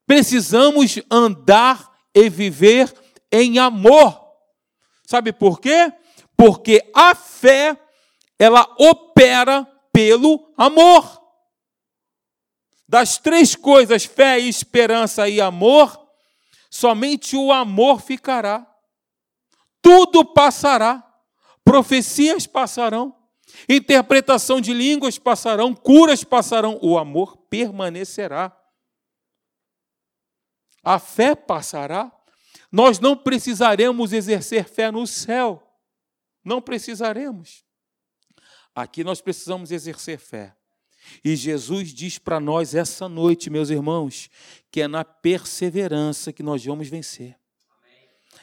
[0.07, 2.93] Precisamos andar e viver
[3.29, 4.17] em amor.
[5.05, 5.91] Sabe por quê?
[6.37, 7.77] Porque a fé
[8.39, 11.21] ela opera pelo amor.
[12.87, 16.07] Das três coisas, fé, esperança e amor,
[16.69, 18.72] somente o amor ficará
[19.83, 21.05] tudo passará,
[21.63, 23.13] profecias passarão,
[23.67, 28.57] interpretação de línguas passarão, curas passarão, o amor permanecerá.
[30.81, 32.11] A fé passará.
[32.71, 35.61] Nós não precisaremos exercer fé no céu.
[36.43, 37.63] Não precisaremos.
[38.73, 40.55] Aqui nós precisamos exercer fé.
[41.23, 44.29] E Jesus diz para nós essa noite, meus irmãos,
[44.71, 47.37] que é na perseverança que nós vamos vencer.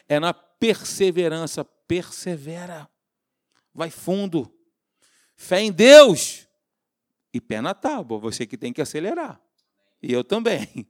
[0.09, 2.89] É na perseverança, persevera,
[3.75, 4.55] vai fundo.
[5.35, 6.47] Fé em Deus
[7.33, 9.41] e pé na tábua, você que tem que acelerar.
[10.03, 10.87] E eu também.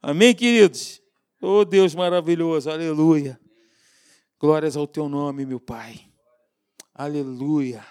[0.00, 1.02] Amém, queridos?
[1.42, 3.38] Oh Deus maravilhoso, aleluia.
[4.38, 6.08] Glórias ao teu nome, meu Pai.
[6.94, 7.84] Aleluia.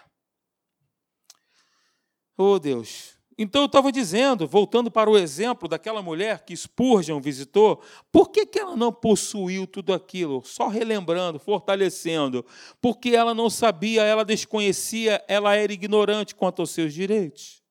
[2.37, 7.81] Oh Deus, então eu estava dizendo, voltando para o exemplo daquela mulher que Spurgeon visitou,
[8.09, 10.41] por que, que ela não possuiu tudo aquilo?
[10.45, 12.45] Só relembrando, fortalecendo.
[12.81, 17.61] Porque ela não sabia, ela desconhecia, ela era ignorante quanto aos seus direitos.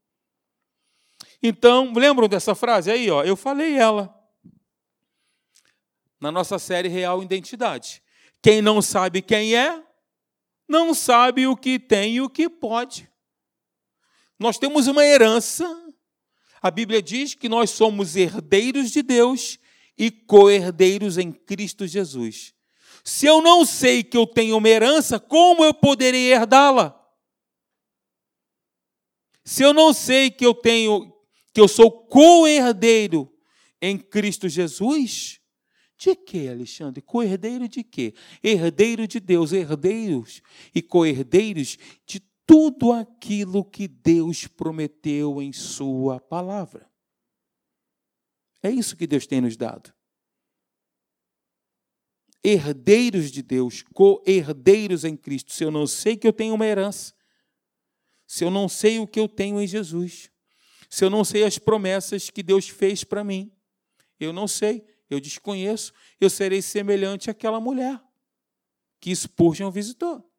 [1.43, 3.11] Então, lembram dessa frase aí?
[3.11, 4.15] Ó, eu falei ela
[6.21, 8.03] na nossa série Real Identidade.
[8.43, 9.83] Quem não sabe quem é,
[10.69, 13.11] não sabe o que tem e o que pode.
[14.39, 15.65] Nós temos uma herança.
[16.61, 19.59] A Bíblia diz que nós somos herdeiros de Deus
[19.97, 22.55] e co-herdeiros em Cristo Jesus.
[23.05, 27.01] Se eu não sei que eu tenho uma herança, como eu poderei herdá-la?
[29.45, 31.13] Se eu não sei que eu tenho
[31.53, 33.33] que eu sou co-herdeiro
[33.81, 35.39] em Cristo Jesus,
[35.97, 37.01] de que, Alexandre?
[37.01, 38.13] Co-herdeiro de quê?
[38.43, 40.43] Herdeiro de Deus, herdeiros
[40.75, 46.91] e co-herdeiros de tudo aquilo que Deus prometeu em Sua palavra.
[48.63, 49.93] É isso que Deus tem nos dado.
[52.43, 55.53] Herdeiros de Deus, co-herdeiros em Cristo.
[55.53, 57.15] Se eu não sei que eu tenho uma herança,
[58.27, 60.31] se eu não sei o que eu tenho em Jesus,
[60.89, 63.51] se eu não sei as promessas que Deus fez para mim,
[64.19, 68.03] eu não sei, eu desconheço, eu serei semelhante àquela mulher
[69.01, 70.34] que Spurgeon visitou.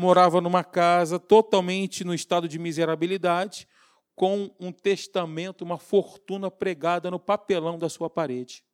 [0.00, 3.68] Morava numa casa totalmente no estado de miserabilidade,
[4.16, 8.64] com um testamento, uma fortuna pregada no papelão da sua parede.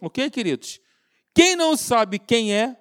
[0.00, 0.80] Ok, queridos?
[1.34, 2.76] Quem não sabe quem é,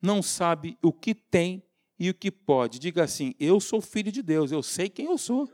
[0.00, 1.62] não sabe o que tem
[1.98, 2.78] e o que pode.
[2.78, 5.50] Diga assim: Eu sou filho de Deus, eu sei quem eu sou.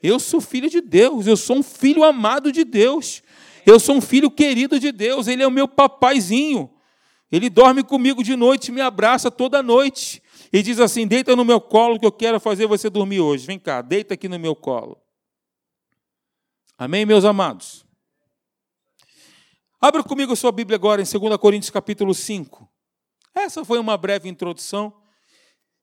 [0.00, 3.20] Eu sou filho de Deus, eu sou um filho amado de Deus.
[3.66, 6.77] Eu sou um filho querido de Deus, ele é o meu papaizinho.
[7.30, 11.60] Ele dorme comigo de noite, me abraça toda noite e diz assim: Deita no meu
[11.60, 13.46] colo que eu quero fazer você dormir hoje.
[13.46, 14.98] Vem cá, deita aqui no meu colo.
[16.76, 17.84] Amém, meus amados?
[19.80, 22.68] Abra comigo a sua Bíblia agora em 2 Coríntios capítulo 5.
[23.34, 24.92] Essa foi uma breve introdução.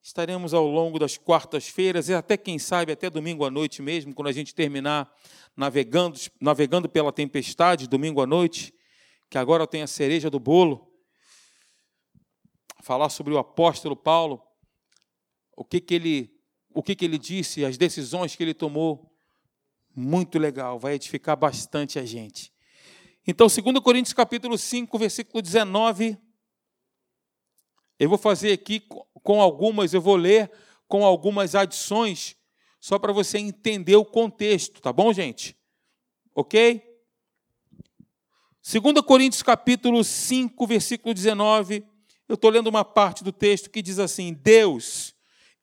[0.02, 4.28] Estaremos ao longo das quartas-feiras e até quem sabe até domingo à noite mesmo, quando
[4.28, 5.12] a gente terminar
[5.56, 8.74] navegando, navegando pela tempestade, domingo à noite,
[9.30, 10.95] que agora tem a cereja do bolo.
[12.86, 14.40] Falar sobre o apóstolo Paulo,
[15.58, 16.40] o que que ele,
[16.72, 19.12] o que que ele disse, as decisões que ele tomou.
[19.96, 22.54] Muito legal, vai edificar bastante a gente.
[23.26, 26.16] Então, 2 Coríntios capítulo 5, versículo 19.
[27.98, 28.80] Eu vou fazer aqui
[29.24, 30.52] com algumas, eu vou ler
[30.88, 32.36] com algumas adições,
[32.80, 35.58] só para você entender o contexto, tá bom, gente?
[36.36, 36.84] Ok?
[38.62, 41.95] 2 Coríntios capítulo 5, versículo 19.
[42.28, 45.14] Eu estou lendo uma parte do texto que diz assim: Deus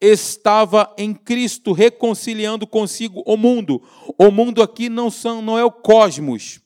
[0.00, 3.82] estava em Cristo reconciliando consigo o mundo.
[4.18, 6.60] O mundo aqui não, são, não é o cosmos.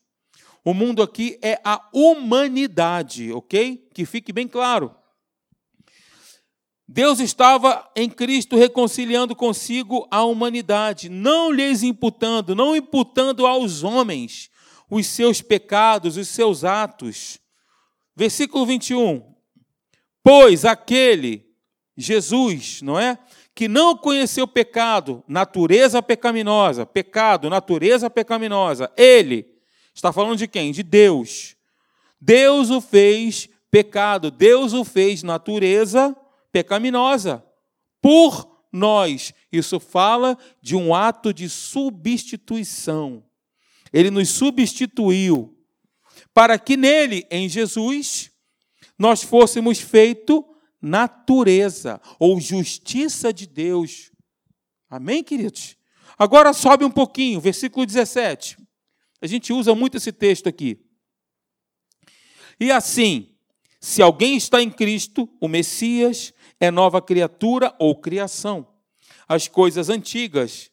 [0.64, 3.86] O mundo aqui é a humanidade, ok?
[3.94, 4.94] Que fique bem claro.
[6.88, 14.50] Deus estava em Cristo reconciliando consigo a humanidade, não lhes imputando, não imputando aos homens
[14.88, 17.38] os seus pecados, os seus atos.
[18.14, 19.35] Versículo 21.
[20.26, 21.46] Pois aquele,
[21.96, 23.16] Jesus, não é?
[23.54, 29.56] Que não conheceu pecado, natureza pecaminosa, pecado, natureza pecaminosa, ele
[29.96, 30.72] Está falando de quem?
[30.72, 31.56] De Deus.
[32.20, 36.14] Deus o fez pecado, Deus o fez natureza
[36.52, 37.42] pecaminosa
[38.02, 39.32] por nós.
[39.50, 43.24] Isso fala de um ato de substituição.
[43.90, 45.56] Ele nos substituiu
[46.34, 48.30] para que nele, em Jesus,
[48.98, 50.44] nós fôssemos feito
[50.80, 54.10] natureza ou justiça de Deus.
[54.88, 55.76] Amém, queridos?
[56.18, 58.56] Agora sobe um pouquinho, versículo 17.
[59.20, 60.78] A gente usa muito esse texto aqui.
[62.58, 63.34] E assim,
[63.80, 68.66] se alguém está em Cristo, o Messias é nova criatura ou criação.
[69.28, 70.70] As coisas antigas.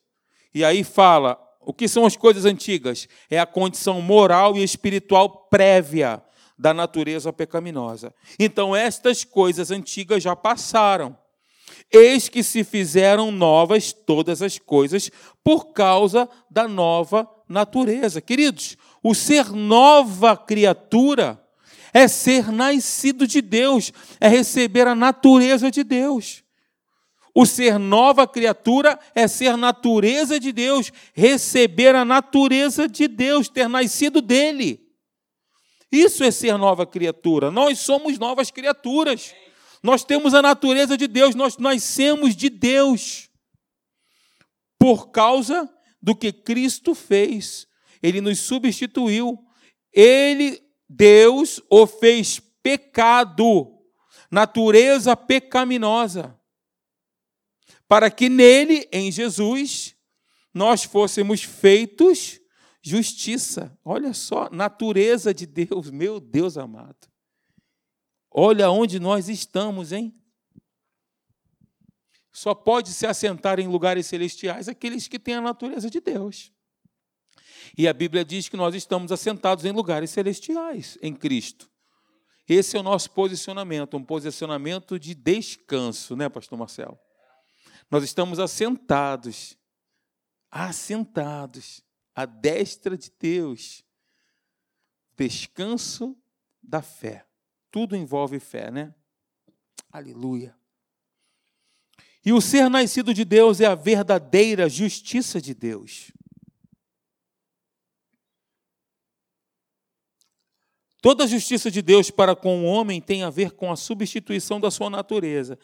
[0.53, 3.07] E aí fala, o que são as coisas antigas?
[3.29, 6.23] É a condição moral e espiritual prévia
[6.57, 8.13] da natureza pecaminosa.
[8.39, 11.17] Então, estas coisas antigas já passaram.
[11.91, 15.11] Eis que se fizeram novas todas as coisas
[15.43, 18.21] por causa da nova natureza.
[18.21, 21.39] Queridos, o ser nova criatura
[21.93, 26.43] é ser nascido de Deus, é receber a natureza de Deus.
[27.35, 33.67] O ser nova criatura é ser natureza de Deus, receber a natureza de Deus, ter
[33.67, 34.82] nascido dele.
[35.93, 37.51] Isso é ser nova criatura.
[37.51, 39.35] Nós somos novas criaturas.
[39.83, 43.29] Nós temos a natureza de Deus, nós nascemos de Deus.
[44.79, 47.67] Por causa do que Cristo fez.
[48.01, 49.37] Ele nos substituiu.
[49.93, 53.77] Ele, Deus, o fez pecado,
[54.31, 56.35] natureza pecaminosa,
[57.87, 59.95] para que nele, em Jesus,
[60.51, 62.39] nós fôssemos feitos
[62.83, 63.75] justiça.
[63.83, 67.07] Olha só, natureza de Deus, meu Deus amado.
[68.29, 70.13] Olha onde nós estamos, hein?
[72.31, 76.51] Só pode se assentar em lugares celestiais aqueles que têm a natureza de Deus.
[77.77, 81.71] E a Bíblia diz que nós estamos assentados em lugares celestiais em Cristo.
[82.49, 86.99] Esse é o nosso posicionamento, um posicionamento de descanso, né, pastor Marcelo?
[87.89, 89.55] Nós estamos assentados,
[90.51, 91.83] assentados
[92.15, 93.83] à destra de Deus.
[95.15, 96.17] Descanso
[96.61, 97.25] da fé.
[97.71, 98.93] Tudo envolve fé, né?
[99.91, 100.55] Aleluia.
[102.25, 106.11] E o ser nascido de Deus é a verdadeira justiça de Deus.
[111.01, 114.57] Toda a justiça de Deus para com o homem tem a ver com a substituição
[114.57, 115.59] da sua natureza.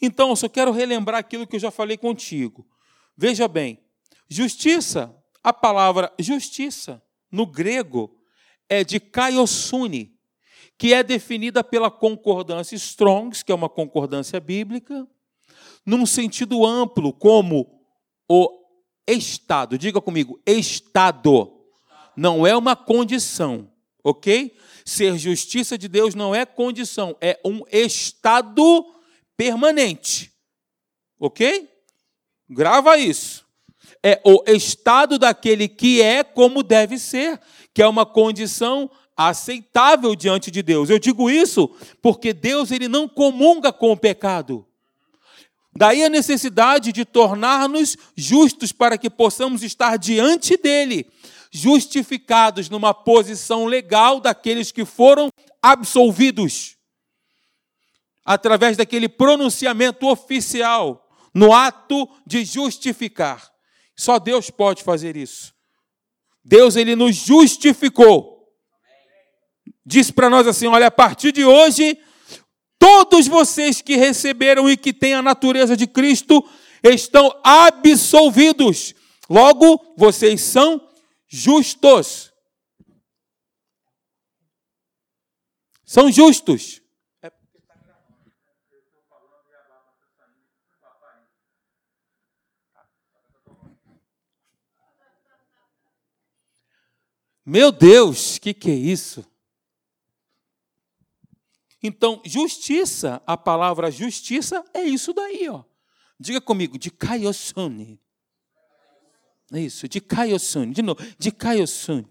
[0.00, 2.64] Então, eu só quero relembrar aquilo que eu já falei contigo.
[3.16, 3.80] Veja bem,
[4.28, 5.12] justiça,
[5.44, 8.18] a palavra justiça, no grego,
[8.66, 10.18] é de kaiosune,
[10.78, 15.06] que é definida pela concordância Strongs, que é uma concordância bíblica,
[15.84, 17.84] num sentido amplo, como
[18.26, 18.64] o
[19.06, 19.76] estado.
[19.76, 21.52] Diga comigo, estado.
[22.16, 23.70] Não é uma condição,
[24.02, 24.56] ok?
[24.84, 28.94] Ser justiça de Deus não é condição, é um estado
[29.36, 30.32] permanente,
[31.18, 31.68] ok?
[32.48, 33.43] Grava isso.
[34.06, 37.40] É o estado daquele que é como deve ser,
[37.72, 40.90] que é uma condição aceitável diante de Deus.
[40.90, 41.70] Eu digo isso
[42.02, 44.66] porque Deus ele não comunga com o pecado.
[45.74, 51.10] Daí a necessidade de tornar-nos justos para que possamos estar diante dele,
[51.50, 55.30] justificados numa posição legal daqueles que foram
[55.62, 56.76] absolvidos,
[58.22, 63.53] através daquele pronunciamento oficial, no ato de justificar.
[63.96, 65.54] Só Deus pode fazer isso.
[66.44, 68.48] Deus ele nos justificou.
[69.84, 71.98] Diz para nós assim: olha, a partir de hoje
[72.86, 76.46] Todos vocês que receberam e que têm a natureza de Cristo
[76.82, 78.94] estão absolvidos.
[79.26, 80.86] Logo, vocês são
[81.26, 82.30] justos.
[85.82, 86.82] São justos.
[97.44, 99.24] Meu Deus, que que é isso?
[101.82, 105.62] Então, justiça, a palavra justiça é isso daí, ó.
[106.18, 108.00] Diga comigo, de Kaiosune.
[109.52, 110.72] É isso, de Kaiosune.
[110.72, 112.08] De novo, de Kaiosune.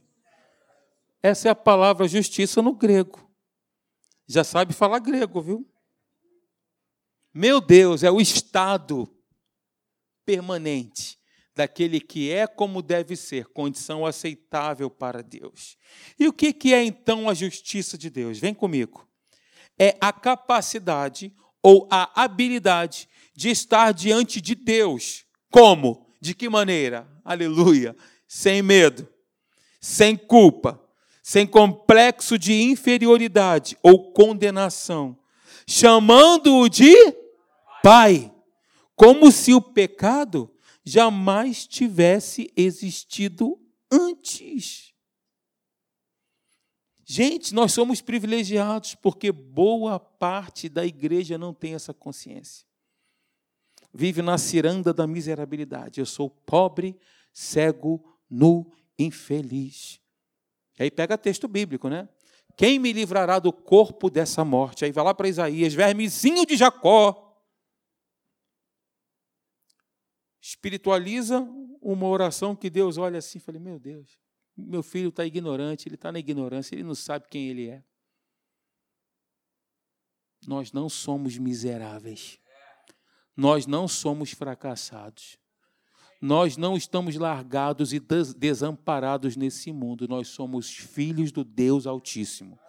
[1.24, 3.28] Essa é a palavra justiça no grego.
[4.28, 5.68] Já sabe falar grego, viu?
[7.34, 9.10] Meu Deus, é o estado
[10.24, 11.18] permanente
[11.56, 15.78] daquele que é como deve ser, condição aceitável para Deus.
[16.20, 18.40] E o que é então a justiça de Deus?
[18.40, 19.08] Vem comigo
[19.78, 25.26] é a capacidade ou a habilidade de estar diante de Deus.
[25.50, 26.08] Como?
[26.22, 27.08] De que maneira?
[27.24, 27.96] Aleluia!
[28.28, 29.08] Sem medo,
[29.80, 30.82] sem culpa,
[31.22, 35.18] sem complexo de inferioridade ou condenação,
[35.68, 36.96] chamando-o de
[37.84, 38.32] Pai,
[38.96, 40.50] como se o pecado
[40.84, 43.60] jamais tivesse existido
[43.92, 44.94] antes.
[47.06, 52.66] Gente, nós somos privilegiados porque boa parte da igreja não tem essa consciência.
[53.94, 56.00] Vive na ciranda da miserabilidade.
[56.00, 56.98] Eu sou pobre,
[57.32, 60.00] cego, nu, infeliz.
[60.80, 62.10] Aí pega texto bíblico, né?
[62.56, 64.86] Quem me livrará do corpo dessa morte?
[64.86, 67.33] Aí vai lá para Isaías, vermezinho de Jacó.
[70.46, 71.40] Espiritualiza
[71.82, 74.20] uma oração que Deus olha assim e fala: Meu Deus,
[74.58, 77.82] meu filho está ignorante, ele está na ignorância, ele não sabe quem ele é.
[80.46, 82.38] Nós não somos miseráveis.
[83.38, 85.38] Nós não somos fracassados.
[86.20, 88.02] Nós não estamos largados e
[88.38, 90.10] desamparados nesse mundo.
[90.10, 92.60] Nós somos filhos do Deus Altíssimo.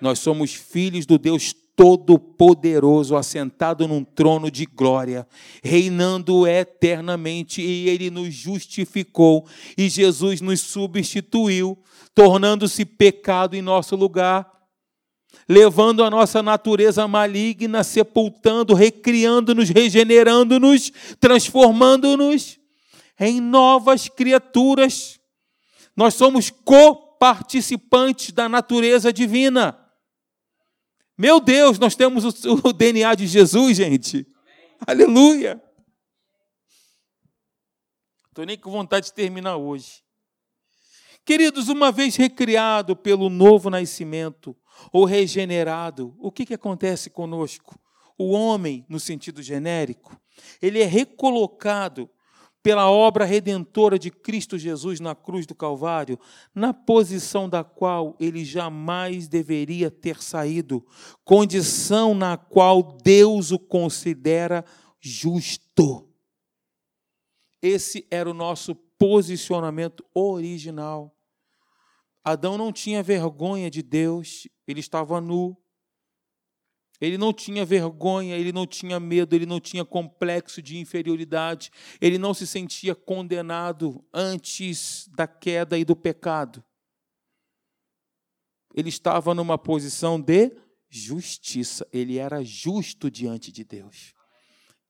[0.00, 5.24] Nós somos filhos do Deus Todo-Poderoso, assentado num trono de glória,
[5.62, 11.78] reinando eternamente, e ele nos justificou, e Jesus nos substituiu,
[12.12, 14.52] tornando-se pecado em nosso lugar,
[15.48, 22.58] levando a nossa natureza maligna, sepultando, recriando-nos, regenerando-nos, transformando-nos
[23.20, 25.20] em novas criaturas.
[25.96, 29.78] Nós somos coparticipantes da natureza divina.
[31.18, 34.24] Meu Deus, nós temos o, o DNA de Jesus, gente.
[34.86, 35.04] Amém.
[35.04, 35.60] Aleluia.
[38.28, 40.04] Estou nem com vontade de terminar hoje.
[41.24, 44.56] Queridos, uma vez recriado pelo novo nascimento,
[44.92, 47.76] ou regenerado, o que, que acontece conosco?
[48.16, 50.16] O homem, no sentido genérico,
[50.62, 52.08] ele é recolocado
[52.62, 56.18] pela obra redentora de Cristo Jesus na cruz do Calvário,
[56.54, 60.84] na posição da qual ele jamais deveria ter saído,
[61.24, 64.64] condição na qual Deus o considera
[65.00, 66.08] justo.
[67.62, 71.14] Esse era o nosso posicionamento original.
[72.24, 75.56] Adão não tinha vergonha de Deus, ele estava nu,
[77.00, 81.70] ele não tinha vergonha, ele não tinha medo, ele não tinha complexo de inferioridade,
[82.00, 86.64] ele não se sentia condenado antes da queda e do pecado.
[88.74, 90.56] Ele estava numa posição de
[90.88, 94.12] justiça, ele era justo diante de Deus.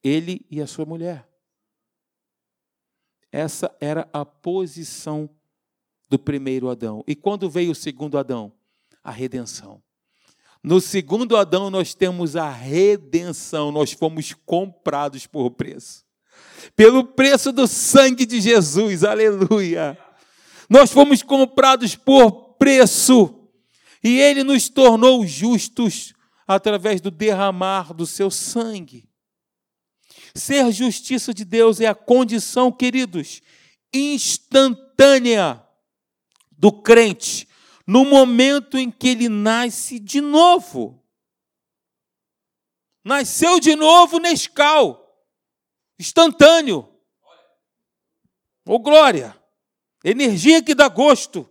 [0.03, 1.29] Ele e a sua mulher.
[3.31, 5.29] Essa era a posição
[6.09, 7.05] do primeiro Adão.
[7.07, 8.53] E quando veio o segundo Adão?
[9.05, 9.83] A redenção
[10.63, 16.05] No segundo Adão, nós temos a redenção, nós fomos comprados por preço.
[16.75, 19.99] Pelo preço do sangue de Jesus, aleluia.
[20.69, 23.49] Nós fomos comprados por preço,
[24.03, 26.13] e Ele nos tornou justos
[26.47, 29.09] através do derramar do seu sangue.
[30.35, 33.41] Ser justiça de Deus é a condição, queridos,
[33.93, 35.63] instantânea
[36.51, 37.48] do crente
[37.89, 41.03] no momento em que ele nasce de novo.
[43.03, 45.27] Nasceu de novo Nescau,
[45.99, 46.81] instantâneo.
[48.67, 49.35] Ô oh, glória!
[50.05, 51.51] Energia que dá gosto.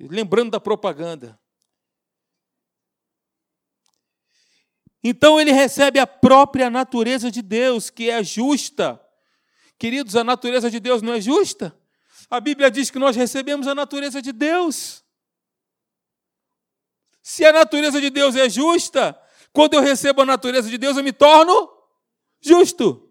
[0.00, 1.40] Lembrando da propaganda.
[5.04, 9.00] Então ele recebe a própria natureza de Deus, que é justa.
[9.78, 11.77] Queridos, a natureza de Deus não é justa?
[12.30, 15.02] A Bíblia diz que nós recebemos a natureza de Deus.
[17.22, 19.18] Se a natureza de Deus é justa,
[19.52, 21.70] quando eu recebo a natureza de Deus, eu me torno
[22.40, 23.10] justo.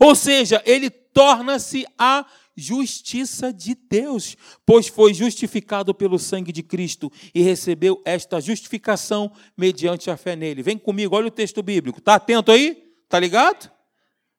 [0.00, 2.26] Ou seja, ele torna-se a
[2.56, 10.10] justiça de Deus, pois foi justificado pelo sangue de Cristo e recebeu esta justificação mediante
[10.10, 10.62] a fé nele.
[10.62, 11.98] Vem comigo, olha o texto bíblico.
[11.98, 12.94] Está atento aí?
[13.04, 13.70] Está ligado?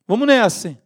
[0.07, 0.84] Vamos nessa.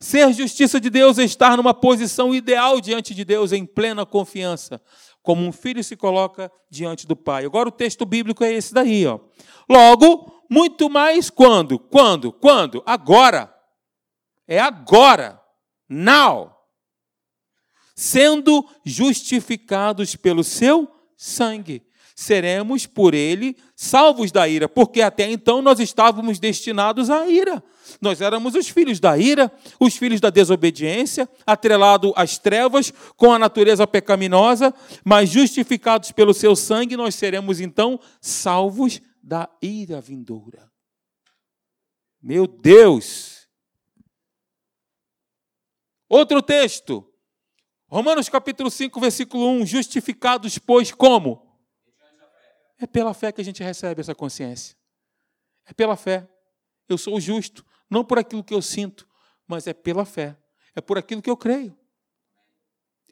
[0.00, 4.80] Ser justiça de Deus é estar numa posição ideal diante de Deus, em plena confiança,
[5.22, 7.44] como um filho se coloca diante do pai.
[7.44, 9.20] Agora o texto bíblico é esse daí, ó.
[9.68, 11.78] Logo, muito mais quando?
[11.78, 12.32] Quando?
[12.32, 12.82] Quando?
[12.86, 13.54] Agora.
[14.48, 15.38] É agora.
[15.86, 16.56] Now.
[17.94, 21.86] Sendo justificados pelo seu sangue
[22.20, 27.64] seremos por ele salvos da ira, porque até então nós estávamos destinados à ira.
[27.98, 29.50] Nós éramos os filhos da ira,
[29.80, 36.54] os filhos da desobediência, atrelado às trevas, com a natureza pecaminosa, mas justificados pelo seu
[36.54, 40.70] sangue, nós seremos então salvos da ira vindoura.
[42.22, 43.48] Meu Deus!
[46.06, 47.02] Outro texto,
[47.88, 51.49] Romanos capítulo 5, versículo 1: Justificados, pois, como?
[52.80, 54.74] É pela fé que a gente recebe essa consciência.
[55.66, 56.28] É pela fé.
[56.88, 59.06] Eu sou justo, não por aquilo que eu sinto,
[59.46, 60.36] mas é pela fé.
[60.74, 61.76] É por aquilo que eu creio.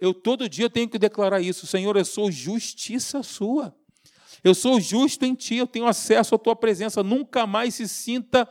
[0.00, 3.76] Eu todo dia tenho que declarar isso, Senhor, eu sou justiça sua.
[4.42, 7.02] Eu sou justo em ti, eu tenho acesso à tua presença.
[7.02, 8.48] Nunca mais se sinta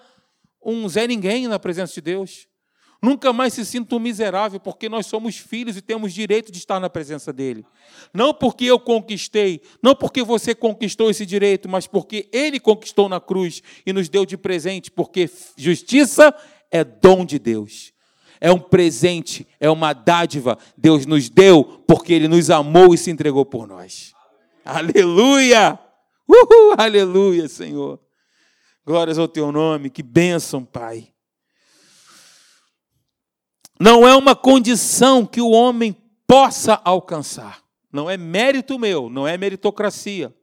[0.64, 2.48] um Zé Ninguém na presença de Deus.
[3.02, 6.80] Nunca mais se sinta um miserável, porque nós somos filhos e temos direito de estar
[6.80, 7.66] na presença dele.
[8.14, 13.20] Não porque eu conquistei, não porque você conquistou esse direito, mas porque ele conquistou na
[13.20, 16.34] cruz e nos deu de presente, porque justiça
[16.72, 17.94] é dom de Deus.
[18.40, 20.58] É um presente, é uma dádiva.
[20.76, 24.14] Deus nos deu porque ele nos amou e se entregou por nós.
[24.66, 25.80] Aleluia!
[26.28, 28.00] Uhul, aleluia, Senhor.
[28.86, 31.10] Glórias ao teu nome, que bênção, Pai.
[33.80, 37.64] Não é uma condição que o homem possa alcançar.
[37.92, 40.34] Não é mérito meu, não é meritocracia.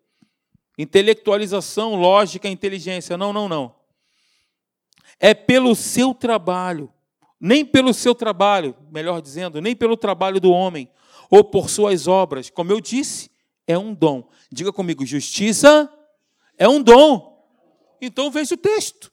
[0.78, 3.16] Intelectualização, lógica, inteligência.
[3.16, 3.74] Não, não, não.
[5.20, 6.92] É pelo seu trabalho.
[7.40, 10.88] Nem pelo seu trabalho, melhor dizendo, nem pelo trabalho do homem,
[11.28, 12.48] ou por suas obras.
[12.48, 13.30] Como eu disse,
[13.66, 14.26] é um dom.
[14.50, 15.92] Diga comigo, justiça
[16.56, 17.46] é um dom.
[18.00, 19.12] Então veja o texto.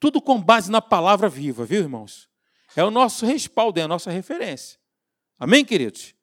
[0.00, 2.28] Tudo com base na palavra viva, viu, irmãos?
[2.76, 4.78] É o nosso respaldo, é a nossa referência.
[5.38, 6.14] Amém, queridos?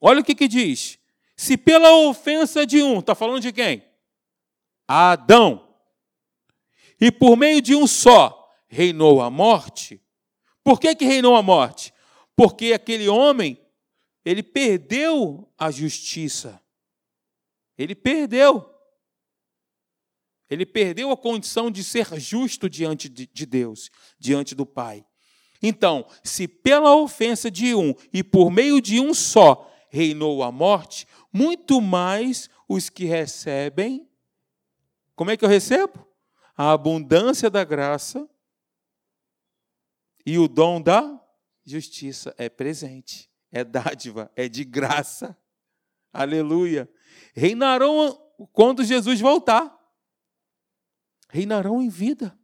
[0.00, 0.98] Olha o que, que diz.
[1.36, 3.84] Se pela ofensa de um, está falando de quem?
[4.86, 5.74] Adão.
[7.00, 10.02] E por meio de um só reinou a morte.
[10.62, 11.92] Por que, que reinou a morte?
[12.36, 13.60] Porque aquele homem,
[14.24, 16.60] ele perdeu a justiça.
[17.76, 18.68] Ele perdeu.
[20.48, 25.06] Ele perdeu a condição de ser justo diante de Deus, diante do Pai.
[25.62, 31.06] Então, se pela ofensa de um e por meio de um só reinou a morte,
[31.32, 34.08] muito mais os que recebem.
[35.14, 36.06] Como é que eu recebo?
[36.56, 38.28] A abundância da graça
[40.24, 41.20] e o dom da
[41.64, 45.36] justiça é presente, é dádiva, é de graça.
[46.12, 46.88] Aleluia.
[47.34, 48.20] Reinarão
[48.52, 49.76] quando Jesus voltar.
[51.28, 52.36] Reinarão em vida.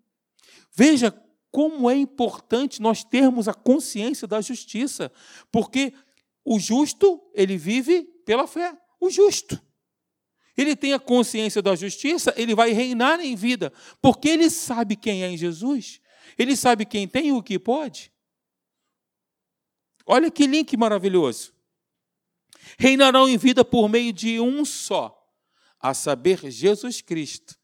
[0.72, 1.10] Veja
[1.56, 5.10] como é importante nós termos a consciência da justiça,
[5.50, 5.94] porque
[6.44, 8.76] o justo, ele vive pela fé.
[9.00, 9.58] O justo.
[10.54, 15.24] Ele tem a consciência da justiça, ele vai reinar em vida, porque ele sabe quem
[15.24, 15.98] é em Jesus,
[16.36, 18.12] ele sabe quem tem e o que pode.
[20.04, 21.54] Olha que link maravilhoso.
[22.78, 25.26] reinarão em vida por meio de um só,
[25.80, 27.58] a saber, Jesus Cristo,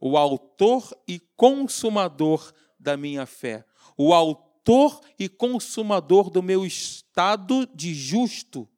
[0.00, 3.64] o autor e consumador da minha fé,
[3.96, 8.68] o autor e consumador do meu estado de justo,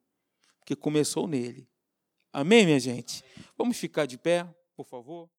[0.65, 1.67] que começou nele.
[2.31, 3.23] Amém, minha gente?
[3.57, 5.29] Vamos ficar de pé, por favor.